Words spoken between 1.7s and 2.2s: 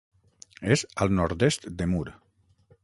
de Mur.